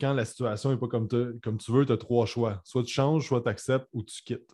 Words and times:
quand 0.00 0.14
la 0.14 0.24
situation 0.24 0.70
n'est 0.70 0.78
pas 0.78 0.88
comme, 0.88 1.08
comme 1.42 1.58
tu 1.58 1.72
veux, 1.72 1.84
tu 1.84 1.92
as 1.92 1.96
trois 1.96 2.24
choix. 2.26 2.60
Soit 2.64 2.82
tu 2.84 2.92
changes, 2.92 3.26
soit 3.26 3.42
tu 3.42 3.48
acceptes 3.48 3.86
ou 3.92 4.02
tu 4.02 4.22
quittes. 4.24 4.50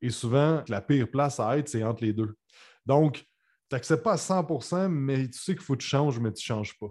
Et 0.00 0.10
souvent, 0.10 0.62
la 0.68 0.80
pire 0.80 1.10
place 1.10 1.40
à 1.40 1.58
être, 1.58 1.68
c'est 1.68 1.82
entre 1.82 2.04
les 2.04 2.12
deux. 2.12 2.36
Donc, 2.84 3.16
tu 3.16 3.24
n'acceptes 3.72 4.04
pas 4.04 4.12
à 4.12 4.16
100% 4.16 4.88
mais 4.88 5.28
tu 5.28 5.38
sais 5.38 5.54
qu'il 5.54 5.64
faut 5.64 5.74
que 5.74 5.82
tu 5.82 5.88
changes, 5.88 6.20
mais 6.20 6.32
tu 6.32 6.40
ne 6.42 6.56
changes 6.56 6.78
pas. 6.78 6.86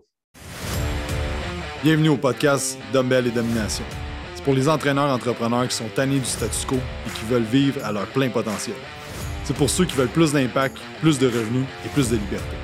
Bienvenue 1.84 2.10
au 2.10 2.18
podcast 2.18 2.78
Dumbbell 2.92 3.28
et 3.28 3.32
Domination. 3.32 3.86
C'est 4.36 4.44
pour 4.44 4.56
les 4.56 4.68
entraîneurs 4.68 5.10
entrepreneurs 5.10 5.68
qui 5.68 5.76
sont 5.76 5.88
tannés 5.96 6.20
du 6.20 6.26
statu 6.26 6.66
quo 6.68 6.76
et 6.76 7.10
qui 7.12 7.26
veulent 7.26 7.44
vivre 7.44 7.84
à 7.86 7.92
leur 7.92 8.08
plein 8.08 8.30
potentiel. 8.30 8.76
C'est 9.46 9.56
pour 9.56 9.70
ceux 9.70 9.86
qui 9.86 9.96
veulent 9.96 10.10
plus 10.10 10.34
d'impact, 10.34 10.78
plus 11.00 11.20
de 11.20 11.28
revenus 11.28 11.68
et 11.86 11.90
plus 11.90 12.10
de 12.10 12.18
liberté. 12.18 12.58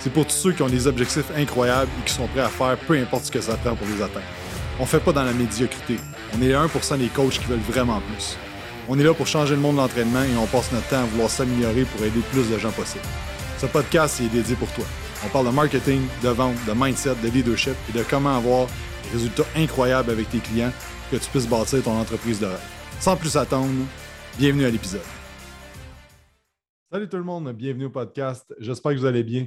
C'est 0.00 0.12
pour 0.12 0.26
tous 0.26 0.34
ceux 0.34 0.52
qui 0.52 0.62
ont 0.62 0.68
des 0.68 0.86
objectifs 0.86 1.30
incroyables 1.34 1.90
et 2.00 2.04
qui 2.04 2.12
sont 2.12 2.26
prêts 2.26 2.40
à 2.40 2.48
faire 2.48 2.76
peu 2.86 2.98
importe 2.98 3.26
ce 3.26 3.30
que 3.30 3.40
ça 3.40 3.56
prend 3.56 3.74
pour 3.76 3.86
les 3.86 4.02
atteindre. 4.02 4.43
On 4.80 4.86
fait 4.86 4.98
pas 4.98 5.12
dans 5.12 5.22
la 5.22 5.32
médiocrité. 5.32 5.98
On 6.34 6.42
est 6.42 6.48
les 6.48 6.54
1% 6.54 6.98
des 6.98 7.06
coachs 7.06 7.38
qui 7.38 7.44
veulent 7.44 7.60
vraiment 7.60 8.00
plus. 8.00 8.36
On 8.88 8.98
est 8.98 9.04
là 9.04 9.14
pour 9.14 9.28
changer 9.28 9.54
le 9.54 9.60
monde 9.60 9.76
de 9.76 9.80
l'entraînement 9.80 10.24
et 10.24 10.36
on 10.36 10.46
passe 10.46 10.72
notre 10.72 10.88
temps 10.88 11.02
à 11.02 11.04
vouloir 11.04 11.30
s'améliorer 11.30 11.84
pour 11.84 12.04
aider 12.04 12.20
plus 12.32 12.50
de 12.50 12.58
gens 12.58 12.72
possible. 12.72 13.04
Ce 13.56 13.66
podcast 13.66 14.20
est 14.20 14.28
dédié 14.28 14.56
pour 14.56 14.72
toi. 14.72 14.84
On 15.24 15.28
parle 15.28 15.46
de 15.46 15.52
marketing, 15.52 16.02
de 16.24 16.28
vente, 16.28 16.56
de 16.66 16.72
mindset, 16.74 17.14
de 17.22 17.28
leadership 17.28 17.76
et 17.88 17.96
de 17.96 18.02
comment 18.02 18.36
avoir 18.36 18.66
des 19.04 19.10
résultats 19.10 19.44
incroyables 19.54 20.10
avec 20.10 20.28
tes 20.28 20.38
clients 20.38 20.72
pour 21.08 21.20
que 21.20 21.24
tu 21.24 21.30
puisses 21.30 21.48
bâtir 21.48 21.80
ton 21.84 21.96
entreprise 21.96 22.40
de 22.40 22.46
rêve. 22.46 22.68
Sans 22.98 23.16
plus 23.16 23.36
attendre, 23.36 23.70
bienvenue 24.36 24.64
à 24.64 24.70
l'épisode. 24.70 25.02
Salut 26.90 27.08
tout 27.08 27.16
le 27.16 27.22
monde, 27.22 27.52
bienvenue 27.52 27.84
au 27.84 27.90
podcast. 27.90 28.52
J'espère 28.58 28.92
que 28.92 28.98
vous 28.98 29.06
allez 29.06 29.22
bien. 29.22 29.46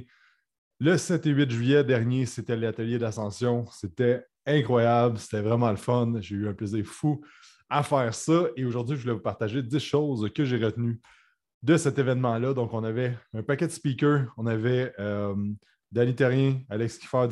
Le 0.80 0.96
7 0.96 1.26
et 1.26 1.30
8 1.30 1.50
juillet 1.50 1.84
dernier, 1.84 2.24
c'était 2.24 2.56
l'atelier 2.56 2.98
d'ascension. 2.98 3.66
C'était 3.70 4.24
incroyable. 4.48 5.18
C'était 5.18 5.42
vraiment 5.42 5.70
le 5.70 5.76
fun. 5.76 6.14
J'ai 6.20 6.34
eu 6.34 6.48
un 6.48 6.54
plaisir 6.54 6.84
fou 6.84 7.20
à 7.68 7.82
faire 7.82 8.14
ça. 8.14 8.46
Et 8.56 8.64
aujourd'hui, 8.64 8.96
je 8.96 9.02
voulais 9.02 9.14
vous 9.14 9.20
partager 9.20 9.62
10 9.62 9.78
choses 9.78 10.30
que 10.34 10.44
j'ai 10.44 10.56
retenues 10.56 11.00
de 11.62 11.76
cet 11.76 11.98
événement-là. 11.98 12.54
Donc, 12.54 12.72
on 12.72 12.84
avait 12.84 13.16
un 13.34 13.42
paquet 13.42 13.66
de 13.66 13.72
speakers. 13.72 14.32
On 14.36 14.46
avait 14.46 14.92
euh, 14.98 15.34
Danny 15.92 16.14
Terrien, 16.14 16.60
Alex 16.68 16.98
Kiffer 16.98 17.28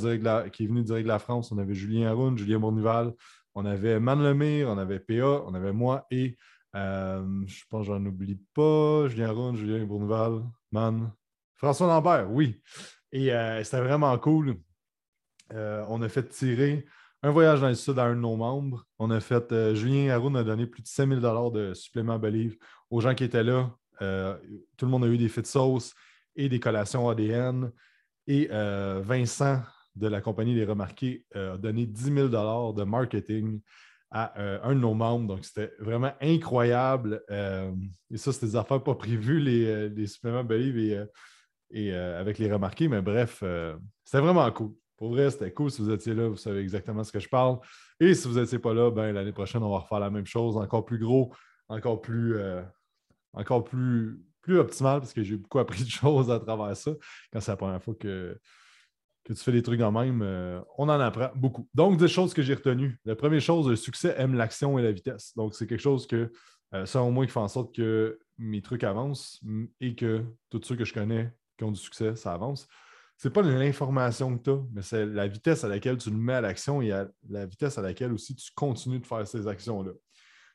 qui 0.52 0.64
est 0.64 0.66
venu 0.66 0.82
direct 0.82 1.04
de 1.04 1.08
la 1.08 1.18
France. 1.18 1.52
On 1.52 1.58
avait 1.58 1.74
Julien 1.74 2.08
Haroun, 2.08 2.36
Julien 2.36 2.58
Bournival. 2.58 3.12
On 3.54 3.64
avait 3.64 3.98
Man 3.98 4.22
Lemire, 4.22 4.68
on 4.68 4.76
avait 4.76 5.00
PA, 5.00 5.42
on 5.46 5.54
avait 5.54 5.72
moi 5.72 6.06
et 6.10 6.36
euh, 6.74 7.24
je 7.46 7.64
pense 7.70 7.86
que 7.86 7.92
j'en 7.92 8.04
oublie 8.04 8.38
pas. 8.52 9.08
Julien 9.08 9.30
Haroun, 9.30 9.56
Julien 9.56 9.82
Bournival, 9.86 10.42
Man. 10.72 11.10
François 11.54 11.86
Lambert, 11.86 12.30
oui. 12.30 12.60
Et 13.12 13.32
euh, 13.32 13.64
c'était 13.64 13.80
vraiment 13.80 14.16
cool. 14.18 14.56
on 15.54 16.02
a 16.02 16.08
fait 16.10 16.28
tirer 16.28 16.84
un 17.26 17.32
voyage 17.32 17.60
dans 17.60 17.68
le 17.68 17.74
sud 17.74 17.98
à 17.98 18.04
un 18.04 18.14
de 18.14 18.20
nos 18.20 18.36
membres. 18.36 18.86
On 19.00 19.10
a 19.10 19.18
fait, 19.18 19.50
euh, 19.50 19.74
Julien 19.74 20.10
Haroun 20.10 20.36
a 20.36 20.44
donné 20.44 20.64
plus 20.64 20.80
de 20.80 20.86
5000 20.86 21.20
de 21.20 21.74
suppléments 21.74 22.20
Believe 22.20 22.56
aux 22.88 23.00
gens 23.00 23.16
qui 23.16 23.24
étaient 23.24 23.42
là. 23.42 23.74
Euh, 24.00 24.36
tout 24.76 24.84
le 24.84 24.92
monde 24.92 25.04
a 25.04 25.08
eu 25.08 25.18
des 25.18 25.28
de 25.28 25.46
sauce 25.46 25.92
et 26.36 26.48
des 26.48 26.60
collations 26.60 27.08
ADN. 27.08 27.72
Et 28.28 28.48
euh, 28.52 29.02
Vincent 29.04 29.60
de 29.96 30.06
la 30.06 30.20
compagnie 30.20 30.54
Les 30.54 30.64
Remarqués 30.64 31.24
a 31.34 31.56
donné 31.56 31.84
10 31.84 32.14
000 32.14 32.28
de 32.28 32.84
marketing 32.84 33.60
à 34.12 34.40
un 34.62 34.74
de 34.76 34.80
nos 34.80 34.94
membres. 34.94 35.34
Donc, 35.34 35.44
c'était 35.44 35.72
vraiment 35.80 36.12
incroyable. 36.20 37.24
et 37.28 38.16
ça, 38.18 38.32
c'était 38.32 38.46
des 38.46 38.56
affaires 38.56 38.84
pas 38.84 38.94
prévues, 38.94 39.40
les, 39.40 40.06
suppléments 40.06 40.44
Believe 40.44 41.08
et, 41.72 41.92
avec 41.92 42.38
les 42.38 42.52
remarqués. 42.52 42.86
Mais 42.86 43.02
bref, 43.02 43.42
c'était 44.04 44.20
vraiment 44.20 44.48
cool. 44.52 44.74
Pour 44.96 45.10
vrai, 45.10 45.30
c'était 45.30 45.52
cool. 45.52 45.70
Si 45.70 45.82
vous 45.82 45.90
étiez 45.90 46.14
là, 46.14 46.28
vous 46.28 46.36
savez 46.36 46.60
exactement 46.60 47.04
ce 47.04 47.12
que 47.12 47.20
je 47.20 47.28
parle. 47.28 47.58
Et 48.00 48.14
si 48.14 48.28
vous 48.28 48.38
n'étiez 48.40 48.58
pas 48.58 48.72
là, 48.72 48.90
ben, 48.90 49.12
l'année 49.12 49.32
prochaine, 49.32 49.62
on 49.62 49.70
va 49.70 49.78
refaire 49.78 50.00
la 50.00 50.10
même 50.10 50.26
chose, 50.26 50.56
encore 50.56 50.84
plus 50.84 50.98
gros, 50.98 51.34
encore 51.68 52.00
plus, 52.00 52.36
euh, 52.36 52.62
encore 53.34 53.64
plus, 53.64 54.18
plus 54.40 54.58
optimal, 54.58 55.00
parce 55.00 55.12
que 55.12 55.22
j'ai 55.22 55.36
beaucoup 55.36 55.58
appris 55.58 55.84
de 55.84 55.90
choses 55.90 56.30
à 56.30 56.40
travers 56.40 56.76
ça. 56.76 56.92
Quand 57.32 57.40
c'est 57.40 57.52
la 57.52 57.56
première 57.56 57.82
fois 57.82 57.94
que, 57.94 58.38
que 59.24 59.32
tu 59.34 59.42
fais 59.42 59.52
des 59.52 59.62
trucs 59.62 59.80
en 59.82 59.92
même, 59.92 60.22
euh, 60.22 60.60
on 60.78 60.88
en 60.88 61.00
apprend 61.00 61.30
beaucoup. 61.34 61.68
Donc, 61.74 61.98
des 61.98 62.08
choses 62.08 62.32
que 62.32 62.42
j'ai 62.42 62.54
retenues. 62.54 62.98
La 63.04 63.16
première 63.16 63.40
chose, 63.40 63.68
le 63.68 63.76
succès 63.76 64.14
aime 64.16 64.34
l'action 64.34 64.78
et 64.78 64.82
la 64.82 64.92
vitesse. 64.92 65.34
Donc, 65.36 65.54
c'est 65.54 65.66
quelque 65.66 65.80
chose 65.80 66.06
que, 66.06 66.32
euh, 66.74 66.86
selon 66.86 67.10
moi, 67.10 67.26
qui 67.26 67.32
fait 67.32 67.40
en 67.40 67.48
sorte 67.48 67.74
que 67.74 68.18
mes 68.38 68.62
trucs 68.62 68.84
avancent 68.84 69.42
et 69.80 69.94
que 69.94 70.24
tous 70.48 70.62
ceux 70.62 70.76
que 70.76 70.84
je 70.84 70.94
connais 70.94 71.34
qui 71.58 71.64
ont 71.64 71.72
du 71.72 71.80
succès, 71.80 72.16
ça 72.16 72.32
avance 72.32 72.66
c'est 73.16 73.30
pas 73.30 73.42
l'information 73.42 74.36
que 74.36 74.42
tu 74.42 74.50
as, 74.50 74.62
mais 74.72 74.82
c'est 74.82 75.06
la 75.06 75.26
vitesse 75.26 75.64
à 75.64 75.68
laquelle 75.68 75.96
tu 75.96 76.10
le 76.10 76.16
mets 76.16 76.34
à 76.34 76.40
l'action 76.40 76.82
et 76.82 76.92
la 77.28 77.46
vitesse 77.46 77.78
à 77.78 77.82
laquelle 77.82 78.12
aussi 78.12 78.34
tu 78.34 78.50
continues 78.54 79.00
de 79.00 79.06
faire 79.06 79.26
ces 79.26 79.46
actions-là. 79.48 79.92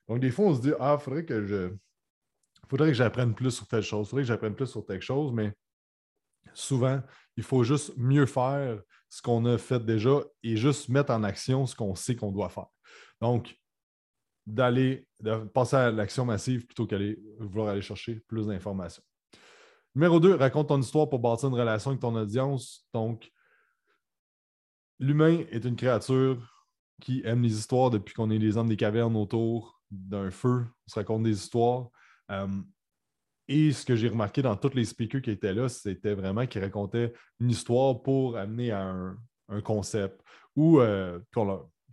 Donc, 0.07 0.19
des 0.19 0.29
fois, 0.29 0.45
on 0.45 0.55
se 0.55 0.61
dit 0.61 0.73
Ah, 0.79 0.97
il 0.99 1.03
faudrait 1.03 1.25
que 1.25 1.45
je. 1.45 1.73
faudrait 2.69 2.89
que 2.89 2.93
j'apprenne 2.93 3.33
plus 3.33 3.51
sur 3.51 3.67
telle 3.67 3.81
chose, 3.81 4.07
il 4.07 4.09
faudrait 4.09 4.23
que 4.23 4.27
j'apprenne 4.27 4.55
plus 4.55 4.67
sur 4.67 4.85
telle 4.85 5.01
chose, 5.01 5.31
mais 5.33 5.53
souvent, 6.53 7.01
il 7.37 7.43
faut 7.43 7.63
juste 7.63 7.93
mieux 7.97 8.25
faire 8.25 8.81
ce 9.09 9.21
qu'on 9.21 9.45
a 9.45 9.57
fait 9.57 9.83
déjà 9.83 10.19
et 10.43 10.55
juste 10.55 10.89
mettre 10.89 11.11
en 11.11 11.23
action 11.23 11.65
ce 11.65 11.75
qu'on 11.75 11.95
sait 11.95 12.15
qu'on 12.15 12.31
doit 12.31 12.49
faire. 12.49 12.67
Donc, 13.21 13.55
d'aller, 14.45 15.07
passer 15.53 15.75
à 15.75 15.91
l'action 15.91 16.25
massive 16.25 16.65
plutôt 16.65 16.85
qu'aller 16.87 17.19
vouloir 17.39 17.69
aller 17.69 17.81
chercher 17.81 18.21
plus 18.27 18.47
d'informations. 18.47 19.03
Numéro 19.93 20.21
2, 20.21 20.35
raconte 20.35 20.69
ton 20.69 20.79
histoire 20.79 21.09
pour 21.09 21.19
bâtir 21.19 21.49
une 21.49 21.55
relation 21.55 21.91
avec 21.91 21.99
ton 21.99 22.15
audience. 22.15 22.87
Donc, 22.93 23.29
l'humain 24.99 25.43
est 25.51 25.65
une 25.65 25.75
créature 25.75 26.65
qui 27.01 27.21
aime 27.25 27.41
les 27.41 27.57
histoires 27.57 27.89
depuis 27.89 28.13
qu'on 28.13 28.29
est 28.29 28.37
les 28.37 28.55
hommes 28.55 28.69
des 28.69 28.77
cavernes 28.77 29.17
autour 29.17 29.81
d'un 29.89 30.31
feu. 30.31 30.65
On 30.87 30.89
se 30.89 30.95
raconte 30.95 31.23
des 31.23 31.37
histoires. 31.37 31.89
Euh, 32.29 32.47
et 33.49 33.73
ce 33.73 33.85
que 33.85 33.97
j'ai 33.97 34.07
remarqué 34.07 34.41
dans 34.41 34.55
tous 34.55 34.73
les 34.75 34.85
speakers 34.85 35.21
qui 35.21 35.31
étaient 35.31 35.53
là, 35.53 35.67
c'était 35.67 36.13
vraiment 36.13 36.47
qu'ils 36.47 36.61
racontaient 36.61 37.11
une 37.41 37.49
histoire 37.49 38.01
pour 38.01 38.37
amener 38.37 38.71
à 38.71 38.83
un, 38.83 39.17
concept 39.65 40.21
ou 40.55 40.79
euh, 40.79 41.19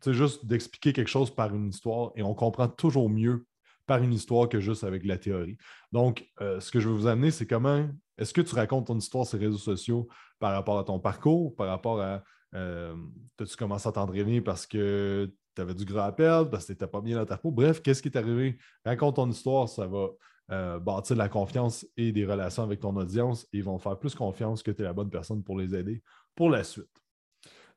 juste 0.06 0.46
d'expliquer 0.46 0.92
quelque 0.92 1.08
chose 1.08 1.34
par 1.34 1.52
une 1.52 1.70
histoire 1.70 2.12
et 2.14 2.22
on 2.22 2.32
comprend 2.32 2.68
toujours 2.68 3.10
mieux 3.10 3.47
par 3.88 4.02
une 4.02 4.12
histoire 4.12 4.48
que 4.48 4.60
juste 4.60 4.84
avec 4.84 5.04
la 5.04 5.18
théorie. 5.18 5.56
Donc, 5.90 6.28
euh, 6.40 6.60
ce 6.60 6.70
que 6.70 6.78
je 6.78 6.88
veux 6.88 6.94
vous 6.94 7.08
amener, 7.08 7.32
c'est 7.32 7.46
comment 7.46 7.88
est-ce 8.18 8.32
que 8.32 8.40
tu 8.40 8.54
racontes 8.54 8.86
ton 8.86 8.98
histoire 8.98 9.26
sur 9.26 9.38
les 9.38 9.46
réseaux 9.46 9.58
sociaux 9.58 10.08
par 10.38 10.52
rapport 10.52 10.78
à 10.78 10.84
ton 10.84 11.00
parcours, 11.00 11.56
par 11.56 11.66
rapport 11.66 12.00
à 12.00 12.22
euh, 12.54 12.94
as-tu 13.40 13.56
commencé 13.56 13.88
à 13.88 13.92
t'entraîner 13.92 14.40
parce 14.40 14.66
que 14.66 15.32
tu 15.54 15.62
avais 15.62 15.74
du 15.74 15.84
gras 15.84 16.06
à 16.06 16.12
perdre, 16.12 16.50
parce 16.50 16.64
que 16.64 16.68
tu 16.68 16.72
n'étais 16.72 16.86
pas 16.86 17.00
bien 17.00 17.16
dans 17.16 17.26
ta 17.26 17.36
peau? 17.38 17.50
Bref, 17.50 17.82
qu'est-ce 17.82 18.02
qui 18.02 18.08
est 18.08 18.16
arrivé? 18.16 18.58
Raconte 18.84 19.16
ton 19.16 19.28
histoire, 19.28 19.68
ça 19.68 19.86
va 19.86 20.08
euh, 20.50 20.78
bâtir 20.78 21.16
la 21.16 21.28
confiance 21.28 21.86
et 21.96 22.12
des 22.12 22.24
relations 22.24 22.62
avec 22.62 22.80
ton 22.80 22.94
audience 22.96 23.44
et 23.52 23.58
ils 23.58 23.64
vont 23.64 23.78
faire 23.78 23.98
plus 23.98 24.14
confiance 24.14 24.62
que 24.62 24.70
tu 24.70 24.82
es 24.82 24.84
la 24.84 24.92
bonne 24.92 25.10
personne 25.10 25.42
pour 25.42 25.58
les 25.58 25.74
aider 25.74 26.02
pour 26.34 26.50
la 26.50 26.62
suite. 26.64 27.02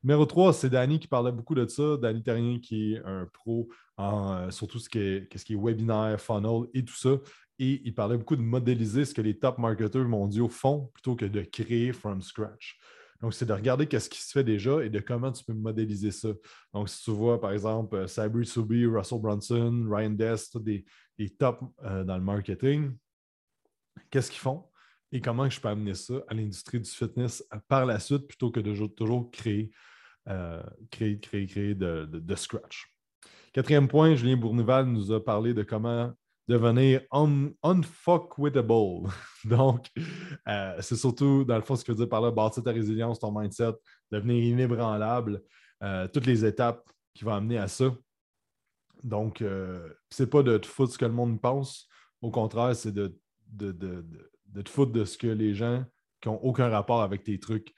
Numéro 0.04 0.26
3, 0.26 0.52
c'est 0.52 0.68
Danny 0.68 0.98
qui 0.98 1.06
parlait 1.06 1.30
beaucoup 1.30 1.54
de 1.54 1.64
ça. 1.66 1.96
Danny 1.96 2.24
Terrien, 2.24 2.58
qui 2.58 2.94
est 2.94 3.04
un 3.04 3.26
pro 3.32 3.68
en 3.96 4.32
euh, 4.32 4.50
surtout 4.50 4.80
ce 4.80 4.88
qui, 4.88 4.98
est, 4.98 5.28
qui 5.28 5.52
est 5.52 5.56
webinaire, 5.56 6.20
funnel 6.20 6.66
et 6.74 6.84
tout 6.84 6.96
ça. 6.96 7.18
Et 7.60 7.80
il 7.84 7.94
parlait 7.94 8.16
beaucoup 8.16 8.34
de 8.34 8.42
modéliser 8.42 9.04
ce 9.04 9.14
que 9.14 9.20
les 9.20 9.38
top 9.38 9.58
marketeurs 9.58 10.08
mondiaux 10.08 10.48
font 10.48 10.90
plutôt 10.92 11.14
que 11.14 11.24
de 11.24 11.42
créer 11.42 11.92
from 11.92 12.20
scratch. 12.20 12.80
Donc, 13.20 13.32
c'est 13.32 13.46
de 13.46 13.52
regarder 13.52 13.86
ce 13.96 14.08
qui 14.08 14.20
se 14.20 14.32
fait 14.32 14.42
déjà 14.42 14.82
et 14.82 14.90
de 14.90 14.98
comment 14.98 15.30
tu 15.30 15.44
peux 15.44 15.52
modéliser 15.52 16.10
ça. 16.10 16.30
Donc, 16.74 16.88
si 16.88 17.04
tu 17.04 17.12
vois, 17.12 17.40
par 17.40 17.52
exemple, 17.52 17.94
euh, 17.94 18.06
Sabri 18.08 18.44
Subi, 18.44 18.84
Russell 18.86 19.20
Brunson, 19.20 19.86
Ryan 19.88 20.10
Dest, 20.10 20.58
des, 20.58 20.84
des 21.16 21.30
tops 21.30 21.62
euh, 21.84 22.02
dans 22.02 22.16
le 22.16 22.24
marketing, 22.24 22.90
qu'est-ce 24.10 24.32
qu'ils 24.32 24.40
font 24.40 24.64
et 25.12 25.20
comment 25.20 25.48
je 25.48 25.60
peux 25.60 25.68
amener 25.68 25.94
ça 25.94 26.14
à 26.26 26.34
l'industrie 26.34 26.80
du 26.80 26.90
fitness 26.90 27.46
par 27.68 27.84
la 27.84 28.00
suite 28.00 28.26
plutôt 28.26 28.50
que 28.50 28.60
de 28.60 28.86
toujours 28.86 29.30
créer 29.30 29.70
euh, 30.28 30.62
créer, 30.90 31.18
créer, 31.18 31.46
créer 31.46 31.74
de, 31.74 32.34
scratch. 32.36 32.86
Quatrième 33.52 33.88
point, 33.88 34.14
Julien 34.14 34.36
Bournival 34.36 34.86
nous 34.86 35.10
a 35.12 35.22
parlé 35.22 35.52
de 35.52 35.62
comment 35.62 36.12
devenir 36.48 37.02
un 37.10 37.50
unfuckwittable. 37.62 39.08
Donc, 39.44 39.88
euh, 40.48 40.76
c'est 40.80 40.96
surtout, 40.96 41.44
dans 41.44 41.56
le 41.56 41.62
fond, 41.62 41.76
ce 41.76 41.84
que 41.84 41.92
veut 41.92 41.96
dire 41.96 42.08
par 42.08 42.20
là, 42.20 42.30
bâtir 42.30 42.62
ta 42.62 42.70
résilience, 42.70 43.18
ton 43.18 43.36
mindset, 43.36 43.72
devenir 44.10 44.44
inébranlable, 44.44 45.42
euh, 45.82 46.06
toutes 46.08 46.26
les 46.26 46.44
étapes 46.44 46.88
qui 47.14 47.24
vont 47.24 47.34
amener 47.34 47.58
à 47.58 47.68
ça. 47.68 47.92
Donc, 49.02 49.42
c'est 50.10 50.30
pas 50.30 50.44
de 50.44 50.56
te 50.56 50.66
foutre 50.66 50.92
ce 50.92 50.98
que 50.98 51.04
le 51.04 51.12
monde 51.12 51.40
pense. 51.40 51.88
Au 52.20 52.30
contraire, 52.30 52.76
c'est 52.76 52.92
de, 52.92 53.18
de, 53.48 53.72
de, 53.72 54.62
te 54.62 54.70
foutre 54.70 54.92
de 54.92 55.04
ce 55.04 55.18
que 55.18 55.26
les 55.26 55.54
gens 55.54 55.84
qui 56.20 56.28
n'ont 56.28 56.36
aucun 56.36 56.68
rapport 56.68 57.02
avec 57.02 57.24
tes 57.24 57.40
trucs 57.40 57.74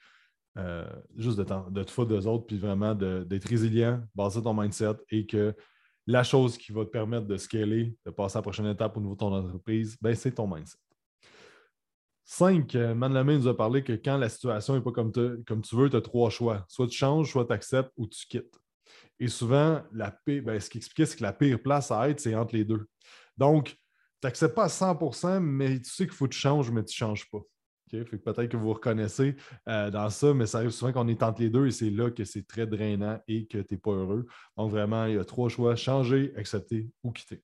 euh, 0.57 0.87
juste 1.17 1.37
de, 1.37 1.45
de 1.69 1.83
te 1.83 1.91
foutre 1.91 2.09
d'eux 2.09 2.27
autres, 2.27 2.45
puis 2.45 2.57
vraiment 2.57 2.95
d'être 2.95 3.47
résilient, 3.47 4.01
baser 4.15 4.41
ton 4.41 4.53
mindset 4.53 4.95
et 5.09 5.25
que 5.25 5.53
la 6.07 6.23
chose 6.23 6.57
qui 6.57 6.71
va 6.71 6.85
te 6.85 6.89
permettre 6.89 7.25
de 7.25 7.37
scaler, 7.37 7.97
de 8.05 8.11
passer 8.11 8.37
à 8.37 8.39
la 8.39 8.43
prochaine 8.43 8.67
étape 8.67 8.95
au 8.95 9.01
niveau 9.01 9.13
de 9.13 9.19
ton 9.19 9.33
entreprise, 9.33 9.97
ben, 10.01 10.15
c'est 10.15 10.31
ton 10.31 10.47
mindset. 10.47 10.77
Cinq, 12.23 12.73
euh, 12.75 12.95
Man 12.95 13.13
nous 13.23 13.47
a 13.47 13.55
parlé 13.55 13.83
que 13.83 13.93
quand 13.93 14.17
la 14.17 14.29
situation 14.29 14.75
n'est 14.75 14.81
pas 14.81 14.91
comme, 14.91 15.11
comme 15.45 15.61
tu 15.61 15.75
veux, 15.75 15.89
tu 15.89 15.95
as 15.95 16.01
trois 16.01 16.29
choix. 16.29 16.65
Soit 16.67 16.87
tu 16.87 16.97
changes, 16.97 17.31
soit 17.31 17.45
tu 17.45 17.53
acceptes 17.53 17.91
ou 17.97 18.07
tu 18.07 18.25
quittes. 18.27 18.57
Et 19.19 19.27
souvent, 19.27 19.83
la 19.91 20.15
ben, 20.25 20.59
ce 20.59 20.69
qui 20.69 20.79
expliquait, 20.79 21.05
c'est 21.05 21.17
que 21.17 21.23
la 21.23 21.33
pire 21.33 21.61
place 21.61 21.91
à 21.91 22.09
être, 22.09 22.19
c'est 22.19 22.35
entre 22.35 22.55
les 22.55 22.65
deux. 22.65 22.87
Donc, 23.37 23.67
tu 23.67 23.77
n'acceptes 24.23 24.55
pas 24.55 24.65
à 24.65 24.69
100% 24.69 25.39
mais 25.39 25.79
tu 25.79 25.89
sais 25.89 26.05
qu'il 26.05 26.15
faut 26.15 26.25
que 26.25 26.33
tu 26.33 26.39
changes, 26.39 26.71
mais 26.71 26.83
tu 26.83 26.93
ne 26.93 27.07
changes 27.07 27.29
pas. 27.29 27.41
Peut-être 27.89 28.47
que 28.47 28.57
vous 28.57 28.67
vous 28.67 28.73
reconnaissez 28.73 29.35
euh, 29.67 29.89
dans 29.91 30.09
ça, 30.09 30.33
mais 30.33 30.45
ça 30.45 30.59
arrive 30.59 30.71
souvent 30.71 30.91
qu'on 30.91 31.07
est 31.07 31.23
entre 31.23 31.41
les 31.41 31.49
deux 31.49 31.67
et 31.67 31.71
c'est 31.71 31.89
là 31.89 32.09
que 32.09 32.23
c'est 32.23 32.47
très 32.47 32.67
drainant 32.67 33.19
et 33.27 33.45
que 33.47 33.59
tu 33.59 33.73
n'es 33.73 33.79
pas 33.79 33.91
heureux. 33.91 34.25
Donc, 34.57 34.71
vraiment, 34.71 35.05
il 35.05 35.15
y 35.15 35.17
a 35.17 35.25
trois 35.25 35.49
choix 35.49 35.75
changer, 35.75 36.33
accepter 36.35 36.89
ou 37.03 37.11
quitter. 37.11 37.43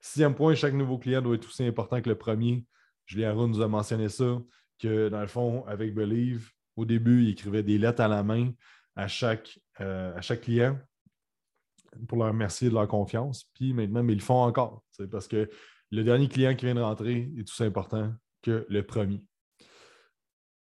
Sixième 0.00 0.34
point, 0.34 0.54
chaque 0.54 0.74
nouveau 0.74 0.98
client 0.98 1.22
doit 1.22 1.36
être 1.36 1.46
aussi 1.46 1.64
important 1.64 2.00
que 2.02 2.08
le 2.08 2.16
premier. 2.16 2.66
Julien 3.06 3.32
Roux 3.32 3.46
nous 3.46 3.60
a 3.60 3.68
mentionné 3.68 4.08
ça, 4.08 4.40
que 4.78 5.08
dans 5.08 5.20
le 5.20 5.26
fond, 5.26 5.64
avec 5.66 5.94
Believe, 5.94 6.50
au 6.76 6.84
début, 6.84 7.22
il 7.22 7.30
écrivait 7.30 7.62
des 7.62 7.78
lettres 7.78 8.00
à 8.00 8.08
la 8.08 8.22
main 8.22 8.50
à 8.96 9.08
chaque, 9.08 9.58
euh, 9.80 10.14
à 10.16 10.20
chaque 10.20 10.42
client 10.42 10.78
pour 12.08 12.18
leur 12.18 12.28
remercier 12.28 12.68
de 12.68 12.74
leur 12.74 12.88
confiance. 12.88 13.44
Puis 13.54 13.72
maintenant, 13.72 14.02
mais 14.02 14.14
ils 14.14 14.18
le 14.18 14.22
font 14.22 14.42
encore. 14.42 14.82
Parce 15.10 15.28
que 15.28 15.48
le 15.90 16.04
dernier 16.04 16.28
client 16.28 16.54
qui 16.54 16.64
vient 16.64 16.74
de 16.74 16.80
rentrer 16.80 17.30
est 17.36 17.42
aussi 17.42 17.62
important 17.64 18.12
que 18.42 18.66
le 18.68 18.82
premier. 18.82 19.22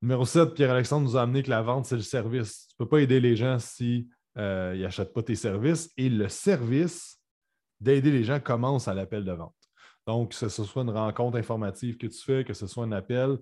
Numéro 0.04 0.26
7, 0.26 0.52
Pierre-Alexandre 0.52 1.08
nous 1.08 1.16
a 1.16 1.22
amené 1.22 1.42
que 1.42 1.48
la 1.48 1.62
vente, 1.62 1.86
c'est 1.86 1.96
le 1.96 2.02
service. 2.02 2.66
Tu 2.68 2.74
ne 2.74 2.84
peux 2.84 2.88
pas 2.90 2.98
aider 2.98 3.20
les 3.20 3.36
gens 3.36 3.58
s'ils 3.58 4.06
euh, 4.36 4.76
n'achètent 4.76 5.14
pas 5.14 5.22
tes 5.22 5.34
services. 5.34 5.90
Et 5.96 6.10
le 6.10 6.28
service 6.28 7.18
d'aider 7.80 8.10
les 8.10 8.22
gens 8.22 8.38
commence 8.38 8.86
à 8.86 8.92
l'appel 8.92 9.24
de 9.24 9.32
vente. 9.32 9.56
Donc, 10.06 10.32
que 10.32 10.34
ce 10.34 10.62
soit 10.62 10.82
une 10.82 10.90
rencontre 10.90 11.38
informative 11.38 11.96
que 11.96 12.06
tu 12.06 12.22
fais, 12.22 12.44
que 12.44 12.52
ce 12.52 12.66
soit 12.66 12.84
un 12.84 12.92
appel, 12.92 13.38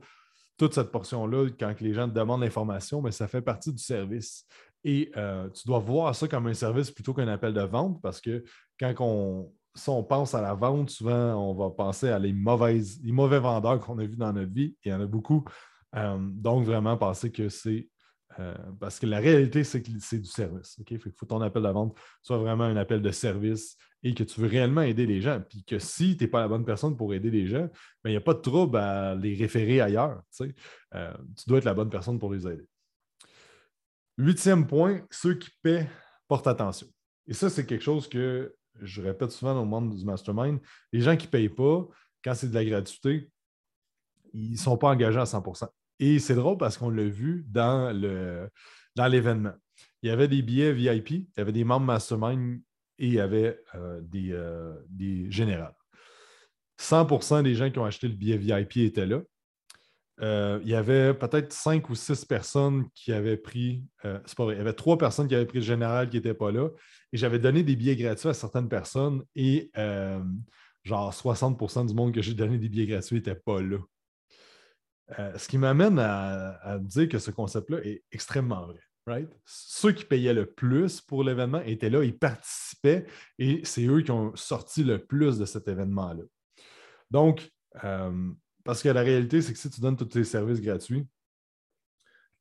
toute 0.57 0.73
cette 0.73 0.93
portion-là, 0.93 1.49
quand 1.59 1.81
les 1.81 1.95
gens 1.95 2.09
te 2.09 2.15
demandent 2.15 2.43
l'information, 2.43 3.03
mais 3.03 3.11
ça 3.11 3.27
fait 3.27 3.43
partie 3.43 3.73
du 3.73 3.83
service. 3.83 4.47
Et 4.85 5.11
euh, 5.17 5.49
tu 5.49 5.67
dois 5.67 5.81
voir 5.81 6.15
ça 6.15 6.29
comme 6.29 6.47
un 6.47 6.55
service 6.55 6.93
plutôt 6.93 7.13
qu'un 7.13 7.27
appel 7.27 7.55
de 7.55 7.63
vente 7.63 8.01
parce 8.01 8.21
que 8.21 8.45
quand 8.79 8.95
on, 9.01 9.53
si 9.75 9.89
on 9.89 10.05
pense 10.05 10.33
à 10.37 10.41
la 10.41 10.55
vente, 10.55 10.91
souvent, 10.91 11.35
on 11.35 11.55
va 11.55 11.71
penser 11.71 12.11
à 12.11 12.21
les, 12.21 12.33
mauvaises, 12.33 13.01
les 13.03 13.11
mauvais 13.11 13.41
vendeurs 13.41 13.81
qu'on 13.81 13.99
a 13.99 14.05
vus 14.05 14.17
dans 14.17 14.33
notre 14.33 14.53
vie. 14.53 14.77
Il 14.85 14.93
y 14.93 14.95
en 14.95 15.01
a 15.01 15.07
beaucoup. 15.07 15.45
Euh, 15.97 16.19
donc, 16.19 16.65
vraiment 16.65 16.97
penser 16.97 17.31
que 17.31 17.49
c'est. 17.49 17.89
Euh, 18.39 18.55
parce 18.81 18.99
que 18.99 19.07
la 19.07 19.19
réalité, 19.19 19.63
c'est 19.63 19.83
que 19.83 19.91
c'est 20.01 20.19
du 20.19 20.29
service. 20.29 20.79
Il 20.89 20.99
faut 20.99 21.11
que 21.11 21.27
ton 21.27 21.41
appel 21.43 21.63
de 21.63 21.69
vente 21.69 21.99
soit 22.23 22.39
vraiment 22.39 22.65
un 22.65 22.77
appel 22.77 23.03
de 23.03 23.11
service 23.11 23.77
et 24.03 24.15
que 24.15 24.25
tu 24.25 24.41
veux 24.41 24.49
réellement 24.49 24.81
aider 24.81 25.05
les 25.05 25.21
gens. 25.21 25.43
Puis 25.47 25.65
que 25.65 25.79
si 25.79 26.17
tu 26.17 26.25
n'es 26.25 26.31
pas 26.31 26.41
la 26.41 26.49
bonne 26.49 26.65
personne 26.65 26.97
pour 26.97 27.13
aider 27.13 27.31
les 27.31 27.47
gens, 27.47 27.69
ben, 28.03 28.11
il 28.11 28.13
n'y 28.13 28.17
a 28.17 28.23
pas 28.23 28.33
de 28.33 28.41
trouble 28.41 28.79
à 28.79 29.15
les 29.15 29.35
référer 29.35 29.83
ailleurs. 29.83 30.23
tu 30.39 30.55
dois 31.47 31.59
être 31.59 31.65
la 31.65 31.75
bonne 31.75 31.91
personne 31.91 32.19
pour 32.19 32.33
les 32.33 32.47
aider. 32.47 32.67
Huitième 34.17 34.67
point, 34.67 35.03
ceux 35.11 35.35
qui 35.35 35.51
paient 35.63 35.89
portent 36.27 36.47
attention. 36.47 36.87
Et 37.27 37.35
ça, 37.35 37.51
c'est 37.51 37.67
quelque 37.67 37.85
chose 37.85 38.09
que 38.09 38.55
je 38.81 39.03
répète 39.03 39.31
souvent 39.31 39.59
le 39.59 39.67
monde 39.67 39.95
du 39.95 40.05
mastermind. 40.05 40.59
Les 40.93 41.01
gens 41.01 41.17
qui 41.17 41.27
ne 41.27 41.31
payent 41.31 41.49
pas, 41.49 41.87
quand 42.25 42.35
c'est 42.35 42.49
de 42.49 42.55
la 42.55 42.65
gratuité, 42.65 43.31
ils 44.33 44.53
ne 44.53 44.57
sont 44.57 44.77
pas 44.77 44.89
engagés 44.89 45.21
à 45.21 45.27
100 45.27 45.43
Et 45.99 46.19
c'est 46.19 46.35
drôle 46.35 46.59
parce 46.59 46.79
qu'on 46.79 46.91
l'a 46.91 47.05
vu 47.05 47.45
dans, 47.49 47.93
dans 48.97 49.07
l'événement. 49.07 49.55
Il 50.03 50.09
y 50.09 50.13
avait 50.13 50.29
des 50.29 50.43
billets 50.43 50.73
VIP, 50.73 51.11
il 51.11 51.27
y 51.37 51.41
avait 51.41 51.53
des 51.53 51.65
membres 51.65 51.87
mastermind 51.87 52.61
et 52.99 53.07
il 53.07 53.15
y 53.15 53.21
avait 53.21 53.61
euh, 53.75 54.01
des, 54.03 54.33
euh, 54.33 54.75
des 54.89 55.31
générales. 55.31 55.75
100% 56.81 57.43
des 57.43 57.55
gens 57.55 57.71
qui 57.71 57.79
ont 57.79 57.85
acheté 57.85 58.09
le 58.09 58.15
billet 58.15 58.37
VIP 58.37 58.79
étaient 58.79 59.07
là. 59.07 59.21
Euh, 60.21 60.61
il 60.63 60.69
y 60.69 60.75
avait 60.75 61.15
peut-être 61.15 61.53
cinq 61.53 61.89
ou 61.89 61.95
six 61.95 62.25
personnes 62.25 62.87
qui 62.95 63.13
avaient 63.13 63.37
pris. 63.37 63.85
Euh, 64.05 64.21
c'est 64.27 64.37
pas 64.37 64.45
vrai. 64.45 64.55
Il 64.55 64.59
y 64.59 64.61
avait 64.61 64.73
trois 64.73 64.99
personnes 64.99 65.27
qui 65.27 65.35
avaient 65.35 65.47
pris 65.47 65.59
le 65.59 65.65
général 65.65 66.11
qui 66.11 66.17
n'étaient 66.17 66.35
pas 66.35 66.53
là. 66.53 66.69
Et 67.13 67.17
j'avais 67.17 67.39
donné 67.39 67.63
des 67.63 67.77
billets 67.77 67.97
gratuits 67.97 68.29
à 68.29 68.35
certaines 68.35 68.69
personnes 68.69 69.23
et 69.35 69.71
genre 70.85 71.13
60% 71.13 71.87
du 71.87 71.95
monde 71.95 72.13
que 72.13 72.23
j'ai 72.23 72.35
donné 72.35 72.59
des 72.59 72.69
billets 72.69 72.87
gratuits 72.87 73.17
n'était 73.17 73.35
pas 73.37 73.61
là. 73.63 73.79
Ce 75.37 75.49
qui 75.49 75.59
m'amène 75.59 75.99
à, 75.99 76.79
dire 76.81 77.09
que 77.09 77.19
ce 77.19 77.31
concept-là 77.31 77.79
est 77.85 78.03
extrêmement 78.13 78.67
vrai. 78.67 78.81
Right? 79.07 79.29
Ceux 79.45 79.91
qui 79.93 80.05
payaient 80.05 80.35
le 80.35 80.47
plus 80.47 81.01
pour 81.01 81.25
l'événement 81.25 81.61
étaient 81.63 81.91
là, 81.91 82.05
ils 82.05 82.17
participaient 82.17 83.05
et 83.39 83.61
c'est 83.65 83.85
eux 83.85 84.01
qui 84.03 84.13
ont 84.13 84.35
sorti 84.37 84.85
le 84.85 85.05
plus 85.05 85.39
de 85.39 85.45
cet 85.45 85.67
événement-là. 85.67 86.23
Donc, 87.11 87.51
parce 88.65 88.83
que 88.83 88.89
la 88.89 89.03
réalité, 89.03 89.43
c'est 89.43 89.53
que 89.53 89.59
si 89.59 89.71
tu 89.71 89.81
donnes 89.81 89.97
tous 89.97 90.05
tes 90.05 90.25
services 90.25 90.61
gratuits, 90.61 91.07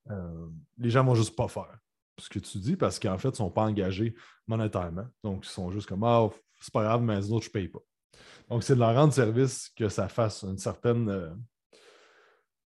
euh, 0.10 0.48
les 0.78 0.90
gens 0.90 1.04
vont 1.04 1.16
juste 1.16 1.36
pas 1.36 1.48
faire 1.48 1.78
ce 2.18 2.30
que 2.30 2.40
tu 2.40 2.58
dis 2.60 2.76
parce 2.76 3.00
qu'en 3.00 3.18
fait, 3.18 3.30
ils 3.30 3.32
ne 3.32 3.38
sont 3.38 3.52
pas 3.52 3.64
engagés 3.64 4.16
monétairement. 4.48 5.06
Donc, 5.24 5.46
ils 5.46 5.50
sont 5.50 5.72
juste 5.72 5.88
comme 5.88 6.04
Ah, 6.04 6.30
c'est 6.60 6.74
pas 6.74 6.84
grave, 6.84 7.02
mais 7.02 7.16
les 7.16 7.32
autres, 7.32 7.46
je 7.46 7.50
ne 7.50 7.54
paye 7.54 7.68
pas. 7.68 7.80
Donc, 8.50 8.64
c'est 8.64 8.76
de 8.76 8.80
leur 8.80 8.96
rendre 8.96 9.14
service 9.14 9.70
que 9.76 9.90
ça 9.90 10.08
fasse 10.08 10.44
une 10.44 10.58
certaine, 10.58 11.10
euh, 11.10 11.30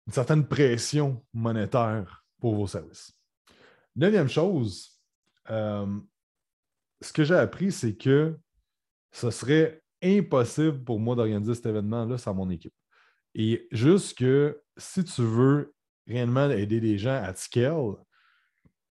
une 0.06 0.12
certaine 0.12 0.46
pression 0.46 1.25
monétaire 1.32 2.25
pour 2.40 2.54
vos 2.54 2.66
services. 2.66 3.12
Neuvième 3.94 4.28
chose, 4.28 5.00
euh, 5.50 6.00
ce 7.00 7.12
que 7.12 7.25
j'ai 7.25 7.34
appris, 7.34 7.70
c'est 7.72 7.94
que 7.94 8.38
ce 9.12 9.31
serait 9.31 9.82
impossible 10.02 10.82
pour 10.82 10.99
moi 10.99 11.14
d'organiser 11.14 11.54
cet 11.54 11.66
événement-là 11.66 12.19
sans 12.19 12.34
mon 12.34 12.50
équipe. 12.50 12.75
Et 13.34 13.69
juste 13.70 14.19
que 14.19 14.60
si 14.76 15.04
tu 15.04 15.22
veux 15.22 15.75
réellement 16.06 16.50
aider 16.50 16.81
des 16.81 16.99
gens 16.99 17.22
à 17.22 17.34
scale, 17.34 17.94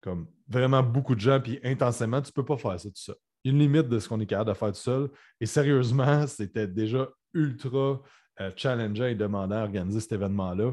comme 0.01 0.27
vraiment 0.49 0.83
beaucoup 0.83 1.15
de 1.15 1.21
gens, 1.21 1.41
puis 1.41 1.59
intensément, 1.65 2.21
tu 2.21 2.29
ne 2.29 2.33
peux 2.33 2.45
pas 2.45 2.57
faire 2.57 2.79
ça 2.79 2.89
tout 2.89 2.97
seul. 2.97 3.17
Il 3.45 3.49
y 3.49 3.55
a 3.55 3.55
une 3.55 3.61
limite 3.61 3.89
de 3.89 3.99
ce 3.99 4.09
qu'on 4.09 4.21
est 4.21 4.27
capable 4.27 4.51
de 4.51 4.55
faire 4.55 4.73
tout 4.73 4.79
seul. 4.79 5.11
Et 5.41 5.47
sérieusement, 5.47 6.27
c'était 6.27 6.69
déjà 6.69 7.09
ultra 7.35 8.01
euh, 8.41 8.51
challengeant 8.57 9.07
et 9.07 9.15
demandant 9.15 9.57
à 9.57 9.63
organiser 9.63 10.01
cet 10.01 10.13
événement-là. 10.13 10.73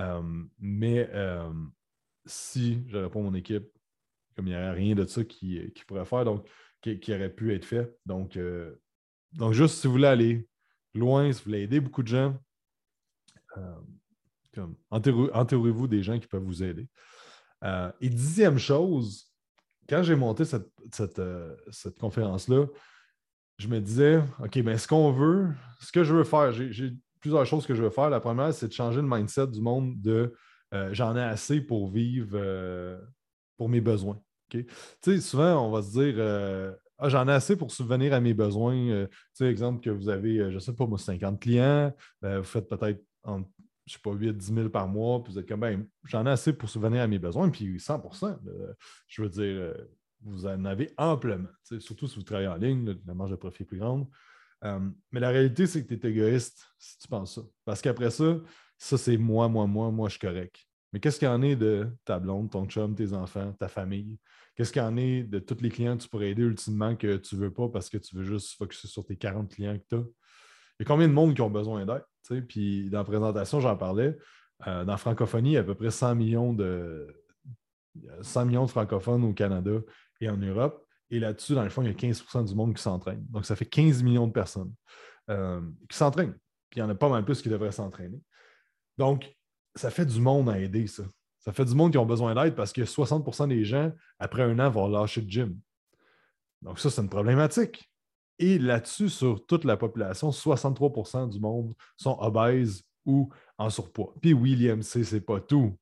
Euh, 0.00 0.22
mais 0.58 1.08
euh, 1.12 1.52
si 2.26 2.84
je 2.88 2.96
réponds 2.96 3.22
mon 3.22 3.34
équipe, 3.34 3.68
comme 4.34 4.46
il 4.46 4.50
n'y 4.50 4.56
aurait 4.56 4.72
rien 4.72 4.94
de 4.94 5.04
ça 5.06 5.24
qui, 5.24 5.72
pourrait 5.86 6.04
faire, 6.04 6.24
donc 6.24 6.48
qui, 6.80 7.14
aurait 7.14 7.32
pu 7.32 7.54
être 7.54 7.64
fait. 7.64 7.94
Donc, 8.06 8.38
donc, 9.32 9.52
juste 9.52 9.76
si 9.76 9.86
vous 9.86 9.92
voulez 9.94 10.06
aller 10.06 10.48
loin, 10.94 11.30
si 11.32 11.38
vous 11.38 11.44
voulez 11.46 11.62
aider 11.62 11.80
beaucoup 11.80 12.02
de 12.02 12.08
gens, 12.08 12.36
euh, 14.58 14.66
entourez-vous 14.90 15.86
des 15.86 16.02
gens 16.02 16.18
qui 16.18 16.26
peuvent 16.26 16.42
vous 16.42 16.62
aider. 16.62 16.88
Euh, 17.64 17.90
et 18.00 18.08
dixième 18.08 18.58
chose, 18.58 19.30
quand 19.88 20.02
j'ai 20.02 20.16
monté 20.16 20.44
cette, 20.44 21.18
euh, 21.18 21.56
conférence-là, 21.98 22.66
je 23.58 23.68
me 23.68 23.80
disais, 23.80 24.22
OK, 24.38 24.56
mais 24.56 24.62
ben, 24.62 24.78
ce 24.78 24.88
qu'on 24.88 25.12
veut, 25.12 25.48
ce 25.80 25.92
que 25.92 26.02
je 26.02 26.14
veux 26.14 26.24
faire, 26.24 26.52
j'ai 26.52 26.92
plusieurs 27.20 27.46
choses 27.46 27.66
que 27.66 27.74
je 27.74 27.82
veux 27.82 27.90
faire. 27.90 28.10
La 28.10 28.20
première, 28.20 28.52
c'est 28.52 28.68
de 28.68 28.72
changer 28.72 29.00
le 29.00 29.08
mindset 29.08 29.48
du 29.48 29.60
monde 29.60 30.00
de 30.00 30.34
j'en 30.92 31.16
ai 31.16 31.22
assez 31.22 31.60
pour 31.60 31.90
vivre 31.90 32.38
pour 33.56 33.68
mes 33.68 33.80
besoins. 33.80 34.20
Souvent, 35.02 35.66
on 35.66 35.70
va 35.70 35.82
se 35.82 35.90
dire 35.98 36.76
ah, 36.98 37.08
j'en 37.08 37.26
ai 37.28 37.32
assez 37.32 37.56
pour 37.56 37.72
subvenir 37.72 38.12
à 38.12 38.20
mes 38.20 38.34
besoins. 38.34 39.06
exemple 39.40 39.82
que 39.82 39.90
vous 39.90 40.08
avez, 40.08 40.36
je 40.50 40.54
ne 40.54 40.58
sais 40.58 40.74
pas, 40.74 40.86
moi, 40.86 40.98
50 40.98 41.40
clients, 41.40 41.92
vous 42.22 42.42
faites 42.44 42.68
peut-être 42.68 43.02
en, 43.24 43.42
je 43.90 43.94
sais 43.94 44.00
pas, 44.02 44.12
8 44.12 44.36
10 44.36 44.54
000 44.54 44.68
par 44.68 44.86
mois, 44.86 45.22
puis 45.22 45.32
vous 45.32 45.38
êtes 45.40 45.48
comme, 45.48 45.60
ben, 45.60 45.84
j'en 46.04 46.24
ai 46.24 46.30
assez 46.30 46.52
pour 46.52 46.68
subvenir 46.68 47.02
à 47.02 47.08
mes 47.08 47.18
besoins, 47.18 47.50
puis 47.50 47.76
100% 47.76 48.38
je 49.08 49.22
veux 49.22 49.28
dire, 49.28 49.42
euh, 49.42 49.74
vous 50.22 50.46
en 50.46 50.64
avez 50.64 50.92
amplement, 50.96 51.48
surtout 51.80 52.06
si 52.06 52.16
vous 52.16 52.22
travaillez 52.22 52.48
en 52.48 52.54
ligne, 52.54 52.96
la 53.04 53.14
marge 53.14 53.32
de 53.32 53.36
profit 53.36 53.64
est 53.64 53.66
plus 53.66 53.78
grande. 53.78 54.06
Euh, 54.64 54.80
mais 55.10 55.20
la 55.20 55.30
réalité, 55.30 55.66
c'est 55.66 55.84
que 55.84 55.94
tu 55.94 56.06
es 56.06 56.10
égoïste 56.10 56.66
si 56.78 56.98
tu 56.98 57.08
penses 57.08 57.34
ça. 57.34 57.42
Parce 57.64 57.80
qu'après 57.80 58.10
ça, 58.10 58.36
ça, 58.76 58.98
c'est 58.98 59.16
moi, 59.16 59.48
moi, 59.48 59.66
moi, 59.66 59.90
moi, 59.90 60.08
je 60.08 60.18
suis 60.18 60.26
correct. 60.26 60.56
Mais 60.92 61.00
qu'est-ce 61.00 61.18
qu'il 61.18 61.28
y 61.28 61.30
en 61.30 61.42
est 61.42 61.56
de 61.56 61.88
ta 62.04 62.18
blonde, 62.18 62.50
ton 62.50 62.66
chum, 62.66 62.94
tes 62.94 63.12
enfants, 63.12 63.52
ta 63.58 63.68
famille? 63.68 64.18
Qu'est-ce 64.56 64.72
qu'il 64.72 64.82
y 64.82 64.84
en 64.84 64.96
est 64.96 65.22
de 65.22 65.38
tous 65.38 65.62
les 65.62 65.68
clients 65.68 65.96
que 65.96 66.02
tu 66.02 66.08
pourrais 66.08 66.30
aider 66.30 66.42
ultimement 66.42 66.96
que 66.96 67.16
tu 67.16 67.36
ne 67.36 67.40
veux 67.40 67.52
pas 67.52 67.68
parce 67.68 67.88
que 67.88 67.98
tu 67.98 68.16
veux 68.16 68.24
juste 68.24 68.56
focuser 68.56 68.88
sur 68.88 69.04
tes 69.04 69.16
40 69.16 69.54
clients 69.54 69.78
que 69.78 69.84
tu 69.88 69.94
as? 69.94 70.04
Il 70.78 70.82
y 70.82 70.82
a 70.82 70.84
combien 70.86 71.08
de 71.08 71.12
monde 71.12 71.34
qui 71.34 71.42
ont 71.42 71.50
besoin 71.50 71.86
d'aide? 71.86 72.46
Puis 72.48 72.90
dans 72.90 72.98
la 72.98 73.04
présentation, 73.04 73.60
j'en 73.60 73.76
parlais. 73.76 74.16
Euh, 74.66 74.84
dans 74.84 74.92
la 74.92 74.98
francophonie, 74.98 75.50
il 75.50 75.54
y 75.54 75.56
a 75.56 75.60
à 75.60 75.64
peu 75.64 75.74
près 75.74 75.90
100 75.90 76.14
millions 76.14 76.52
de, 76.52 77.06
100 78.22 78.46
millions 78.46 78.64
de 78.64 78.70
francophones 78.70 79.24
au 79.24 79.32
Canada 79.32 79.80
et 80.20 80.28
en 80.28 80.36
Europe. 80.36 80.84
Et 81.10 81.18
là-dessus, 81.18 81.54
dans 81.54 81.64
le 81.64 81.70
fond, 81.70 81.82
il 81.82 81.88
y 81.88 81.90
a 81.90 81.94
15% 81.94 82.46
du 82.46 82.54
monde 82.54 82.74
qui 82.74 82.82
s'entraîne. 82.82 83.24
Donc, 83.28 83.44
ça 83.44 83.56
fait 83.56 83.66
15 83.66 84.02
millions 84.02 84.26
de 84.26 84.32
personnes 84.32 84.72
euh, 85.28 85.60
qui 85.88 85.96
s'entraînent. 85.96 86.36
Puis 86.70 86.78
il 86.78 86.80
y 86.80 86.82
en 86.82 86.88
a 86.88 86.94
pas 86.94 87.08
mal 87.08 87.24
plus 87.24 87.42
qui 87.42 87.48
devraient 87.48 87.72
s'entraîner. 87.72 88.20
Donc, 88.96 89.34
ça 89.74 89.90
fait 89.90 90.06
du 90.06 90.20
monde 90.20 90.48
à 90.48 90.58
aider, 90.58 90.86
ça. 90.86 91.04
Ça 91.40 91.52
fait 91.52 91.64
du 91.64 91.74
monde 91.74 91.90
qui 91.90 91.98
ont 91.98 92.06
besoin 92.06 92.34
d'aide 92.34 92.54
parce 92.54 92.72
que 92.72 92.82
60% 92.82 93.48
des 93.48 93.64
gens, 93.64 93.90
après 94.18 94.42
un 94.42 94.58
an, 94.58 94.70
vont 94.70 94.88
lâcher 94.88 95.22
le 95.22 95.28
gym. 95.28 95.58
Donc, 96.62 96.78
ça, 96.78 96.90
c'est 96.90 97.00
une 97.00 97.08
problématique. 97.08 97.90
Et 98.38 98.58
là-dessus, 98.58 99.08
sur 99.08 99.44
toute 99.46 99.64
la 99.64 99.76
population, 99.76 100.30
63% 100.30 101.30
du 101.30 101.40
monde 101.40 101.74
sont 101.96 102.16
obèses 102.20 102.82
ou 103.04 103.30
en 103.58 103.70
surpoids. 103.70 104.14
Puis 104.20 104.32
William 104.32 104.82
C, 104.82 105.02
c'est 105.04 105.20
pas 105.20 105.40
tout. 105.40 105.76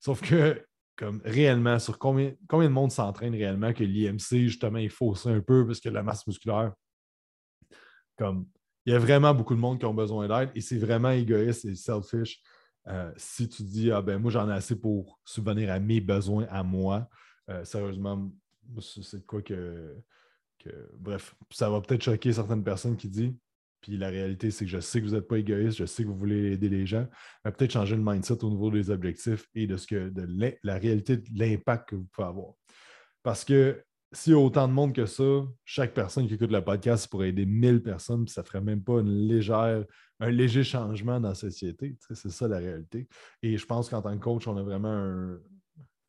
Sauf 0.00 0.20
que 0.20 0.64
comme 1.02 1.20
réellement 1.24 1.80
sur 1.80 1.98
combien, 1.98 2.32
combien 2.48 2.68
de 2.68 2.72
monde 2.72 2.92
s'entraîne 2.92 3.34
réellement 3.34 3.72
que 3.72 3.82
l'IMC, 3.82 4.46
justement, 4.46 4.78
il 4.78 4.88
faut 4.88 5.16
un 5.26 5.40
peu 5.40 5.66
parce 5.66 5.80
que 5.80 5.88
la 5.88 6.04
masse 6.04 6.24
musculaire, 6.28 6.74
comme 8.16 8.46
il 8.86 8.92
y 8.92 8.96
a 8.96 9.00
vraiment 9.00 9.34
beaucoup 9.34 9.56
de 9.56 9.58
monde 9.58 9.80
qui 9.80 9.84
ont 9.84 9.94
besoin 9.94 10.28
d'aide 10.28 10.50
et 10.54 10.60
c'est 10.60 10.78
vraiment 10.78 11.10
égoïste 11.10 11.64
et 11.64 11.74
selfish. 11.74 12.40
Euh, 12.86 13.10
si 13.16 13.48
tu 13.48 13.64
dis, 13.64 13.90
ah 13.90 14.00
ben 14.00 14.18
moi 14.18 14.30
j'en 14.30 14.48
ai 14.48 14.52
assez 14.52 14.76
pour 14.76 15.18
subvenir 15.24 15.72
à 15.72 15.80
mes 15.80 16.00
besoins 16.00 16.46
à 16.48 16.62
moi, 16.62 17.08
euh, 17.50 17.64
sérieusement, 17.64 18.30
c'est 18.78 19.26
quoi 19.26 19.42
que, 19.42 19.96
que, 20.60 20.70
Bref, 21.00 21.34
ça 21.50 21.68
va 21.68 21.80
peut-être 21.80 22.02
choquer 22.04 22.32
certaines 22.32 22.62
personnes 22.62 22.96
qui 22.96 23.08
disent, 23.08 23.34
puis 23.82 23.98
la 23.98 24.08
réalité, 24.08 24.50
c'est 24.50 24.64
que 24.64 24.70
je 24.70 24.78
sais 24.78 25.00
que 25.00 25.06
vous 25.06 25.14
n'êtes 25.14 25.26
pas 25.26 25.38
égoïste, 25.38 25.76
je 25.76 25.84
sais 25.84 26.04
que 26.04 26.08
vous 26.08 26.16
voulez 26.16 26.52
aider 26.52 26.68
les 26.68 26.86
gens, 26.86 27.06
mais 27.44 27.50
peut-être 27.50 27.72
changer 27.72 27.96
le 27.96 28.02
mindset 28.02 28.42
au 28.44 28.50
niveau 28.50 28.70
des 28.70 28.90
objectifs 28.90 29.48
et 29.54 29.66
de 29.66 29.76
ce 29.76 29.86
que 29.86 30.08
de 30.08 30.56
la 30.62 30.78
réalité 30.78 31.16
de 31.16 31.28
l'impact 31.34 31.90
que 31.90 31.96
vous 31.96 32.06
pouvez 32.12 32.28
avoir. 32.28 32.54
Parce 33.22 33.44
que 33.44 33.82
s'il 34.12 34.34
y 34.34 34.36
a 34.36 34.38
autant 34.38 34.68
de 34.68 34.72
monde 34.72 34.94
que 34.94 35.06
ça, 35.06 35.42
chaque 35.64 35.94
personne 35.94 36.28
qui 36.28 36.34
écoute 36.34 36.52
le 36.52 36.62
podcast 36.62 37.08
pourrait 37.08 37.30
aider 37.30 37.46
1000 37.46 37.82
personnes, 37.82 38.24
puis 38.24 38.32
ça 38.32 38.42
ne 38.42 38.46
ferait 38.46 38.60
même 38.60 38.84
pas 38.84 39.00
une 39.00 39.26
légère, 39.26 39.84
un 40.20 40.30
léger 40.30 40.62
changement 40.62 41.18
dans 41.18 41.30
la 41.30 41.34
société. 41.34 41.96
c'est 42.10 42.30
ça 42.30 42.46
la 42.46 42.58
réalité. 42.58 43.08
Et 43.42 43.56
je 43.56 43.66
pense 43.66 43.88
qu'en 43.88 44.02
tant 44.02 44.16
que 44.16 44.22
coach, 44.22 44.46
on 44.46 44.56
a 44.56 44.62
vraiment 44.62 45.36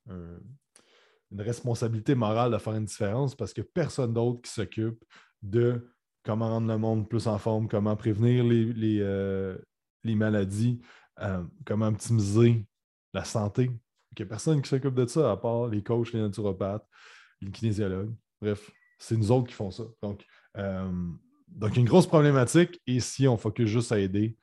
une 0.07 1.41
responsabilité 1.41 2.13
morale 2.13 2.51
de 2.51 2.57
faire 2.57 2.75
une 2.75 2.85
différence 2.85 3.35
parce 3.35 3.53
que 3.53 3.61
personne 3.61 4.13
d'autre 4.13 4.41
qui 4.41 4.51
s'occupe 4.51 5.03
de 5.41 5.89
comment 6.23 6.49
rendre 6.49 6.67
le 6.67 6.77
monde 6.77 7.07
plus 7.09 7.27
en 7.27 7.37
forme, 7.37 7.67
comment 7.67 7.95
prévenir 7.95 8.43
les, 8.43 8.65
les, 8.73 8.99
euh, 9.01 9.57
maladies, 10.03 10.81
euh, 11.19 11.43
comment 11.65 11.87
optimiser 11.87 12.65
la 13.13 13.23
santé. 13.23 13.65
Il 13.65 14.21
n'y 14.21 14.23
a 14.23 14.29
personne 14.29 14.61
qui 14.61 14.69
s'occupe 14.69 14.95
de 14.95 15.05
ça 15.05 15.31
à 15.31 15.37
part 15.37 15.67
les 15.67 15.83
coachs, 15.83 16.13
les 16.13 16.21
naturopathes 16.21 16.87
les 17.43 17.51
kinésiologues. 17.51 18.13
Bref, 18.41 18.71
c'est 18.97 19.17
nous 19.17 19.31
autres 19.31 19.47
qui 19.47 19.53
font 19.53 19.71
ça. 19.71 19.83
Donc, 20.01 20.25
euh, 20.57 20.91
donc, 21.47 21.75
une 21.77 21.85
grosse 21.85 22.07
problématique. 22.07 22.81
Et 22.87 22.99
si 22.99 23.27
on 23.27 23.37
focus 23.37 23.67
juste 23.67 23.91
à 23.91 23.99
aider, 23.99 24.37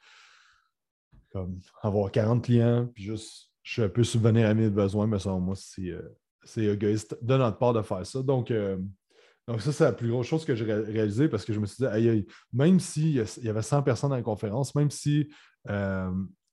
comme 1.33 1.61
avoir 1.83 2.11
40 2.11 2.45
clients, 2.45 2.87
puis 2.95 3.05
juste, 3.05 3.51
je 3.63 3.85
peux 3.85 4.05
subvenir 4.05 4.49
à 4.49 4.55
mes 4.55 4.71
besoins, 4.71 5.07
mais 5.07 5.19
selon 5.19 5.41
moi, 5.41 5.55
c'est, 5.57 5.91
euh, 5.91 6.17
c'est 6.45 6.65
égoïste 6.65 7.17
de 7.23 7.37
notre 7.37 7.59
part 7.59 7.73
de 7.73 7.83
faire 7.83 8.05
ça. 8.07 8.23
Donc, 8.23 8.53
donc 9.51 9.63
ça, 9.63 9.73
c'est 9.73 9.85
la 9.85 9.93
plus 9.93 10.09
grosse 10.11 10.27
chose 10.27 10.45
que 10.45 10.55
j'ai 10.55 10.65
réalisée 10.65 11.29
parce 11.29 11.45
que 11.45 11.53
je 11.53 11.61
me 11.61 11.67
suis 11.67 11.79
dit, 11.79 11.87
aïe, 11.87 12.27
même 12.53 12.79
s'il 12.79 13.15
y 13.15 13.49
avait 13.49 13.63
100 13.63 13.83
personnes 13.83 14.11
dans 14.11 14.17
la 14.17 14.23
conférence, 14.23 14.75
même 14.75 14.91
si 14.91 15.29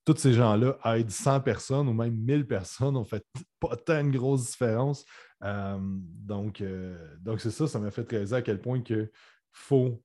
tous 0.08 0.16
ces 0.16 0.32
gens-là 0.32 0.78
aident 0.96 1.10
100 1.10 1.40
personnes 1.42 1.86
ou 1.86 1.92
même 1.92 2.14
1000 2.14 2.46
personnes, 2.46 2.96
on 2.96 3.04
fait 3.04 3.24
pas 3.60 3.76
tant 3.76 4.00
une 4.00 4.10
grosse 4.10 4.46
différence. 4.46 5.04
Euh, 5.44 5.76
donc, 5.80 6.62
euh, 6.62 6.96
donc 7.20 7.40
c'est 7.40 7.50
ça, 7.50 7.66
ça 7.66 7.78
m'a 7.78 7.90
fait 7.90 8.08
réaliser 8.08 8.36
à 8.36 8.42
quel 8.42 8.58
point 8.58 8.82
il 8.88 9.10
faut, 9.52 10.02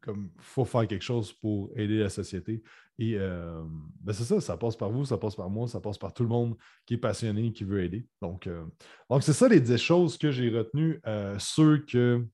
comme, 0.00 0.30
faut 0.38 0.64
faire 0.64 0.86
quelque 0.86 1.02
chose 1.02 1.32
pour 1.32 1.70
aider 1.76 1.98
la 1.98 2.08
société. 2.08 2.62
Et 2.98 3.16
euh, 3.16 3.62
ben, 4.00 4.12
c'est 4.12 4.24
ça, 4.24 4.40
ça 4.40 4.56
passe 4.56 4.76
par 4.76 4.90
vous, 4.90 5.04
ça 5.04 5.16
passe 5.18 5.34
par 5.34 5.48
moi, 5.48 5.68
ça 5.68 5.80
passe 5.80 5.98
par 5.98 6.12
tout 6.12 6.22
le 6.22 6.28
monde 6.28 6.56
qui 6.86 6.94
est 6.94 6.98
passionné, 6.98 7.52
qui 7.52 7.64
veut 7.64 7.82
aider. 7.82 8.06
Donc, 8.20 8.48
donc 9.08 9.22
c'est 9.22 9.32
ça 9.32 9.48
les 9.48 9.60
10 9.60 9.76
choses 9.78 10.18
que 10.18 10.30
j'ai 10.30 10.50
retenues. 10.50 11.00
ceux 11.38 11.78
que 11.78 12.26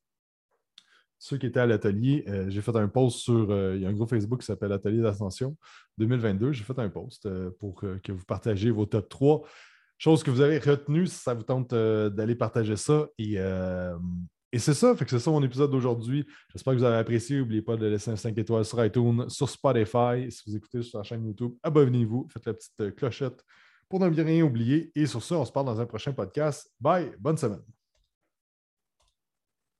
ceux 1.18 1.38
qui 1.38 1.46
étaient 1.46 1.61
à 1.61 1.66
l'atelier, 1.66 2.25
j'ai 2.49 2.61
fait 2.61 2.76
un 2.76 2.88
post 2.88 3.18
sur. 3.18 3.75
il 3.75 3.80
y 3.80 3.87
a 3.87 3.88
un 3.88 3.92
groupe 3.92 4.11
Facebook 4.11 4.40
qui 4.40 4.46
s'appelle 4.46 4.73
Atelier 4.73 5.02
d'Ascension 5.02 5.56
2022. 5.99 6.52
J'ai 6.52 6.64
fait 6.64 6.78
un 6.78 6.90
post 6.90 7.28
pour 7.61 7.80
que 7.80 8.12
vous 8.12 8.25
partagiez 8.25 8.70
vos 8.70 8.87
top 8.87 9.08
3 9.08 9.42
chose 9.99 10.23
que 10.23 10.30
vous 10.30 10.40
avez 10.40 10.58
retenue 10.58 11.06
si 11.06 11.16
ça 11.16 11.35
vous 11.35 11.42
tente 11.42 11.73
euh, 11.73 12.11
d'aller 12.11 12.35
partager 12.35 12.76
ça. 12.76 13.06
Euh, 13.20 13.96
et, 14.57 14.59
c'est 14.59 14.75
ça, 14.75 14.97
fait 14.97 15.05
que 15.05 15.11
c'est 15.11 15.19
ça 15.19 15.31
mon 15.31 15.43
épisode 15.43 15.71
d'aujourd'hui. 15.71 16.27
J'espère 16.53 16.75
que 16.75 16.79
vous 16.79 16.85
avez 16.85 16.97
apprécié. 16.97 17.39
N'oubliez 17.39 17.63
pas 17.63 17.77
de 17.77 17.87
laisser 17.87 18.11
un 18.11 18.17
5 18.17 18.37
étoiles 18.39 18.65
sur 18.65 18.85
iTunes, 18.85 19.29
sur 19.29 19.49
Spotify. 19.49 20.31
Si 20.31 20.43
vous 20.47 20.57
écoutez 20.57 20.83
sur 20.83 20.99
la 20.99 21.05
chaîne 21.05 21.25
YouTube, 21.25 21.53
abonnez-vous, 21.63 22.27
faites 22.33 22.47
la 22.47 22.55
petite 22.55 22.81
euh, 22.81 22.91
clochette 22.91 23.45
pour 23.89 24.01
ne 24.01 24.09
rien 24.09 24.45
oublier. 24.45 24.91
Et 24.95 25.07
sur 25.07 25.23
ça, 25.23 25.37
on 25.37 25.45
se 25.45 25.53
parle 25.53 25.67
dans 25.67 25.81
un 25.81 25.87
prochain 25.87 26.13
podcast. 26.13 26.71
Bye, 26.81 27.13
bonne 27.19 27.37
semaine. 27.37 27.75